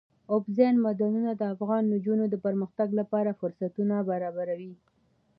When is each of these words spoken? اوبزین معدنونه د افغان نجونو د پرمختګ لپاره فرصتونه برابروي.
اوبزین 0.33 0.75
معدنونه 0.83 1.31
د 1.35 1.41
افغان 1.53 1.83
نجونو 1.93 2.25
د 2.29 2.35
پرمختګ 2.45 2.89
لپاره 2.99 3.37
فرصتونه 3.39 3.95
برابروي. 4.09 4.73